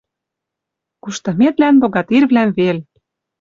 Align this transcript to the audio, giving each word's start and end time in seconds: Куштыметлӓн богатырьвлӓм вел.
Куштыметлӓн 1.03 1.75
богатырьвлӓм 1.81 2.49
вел. 2.57 2.77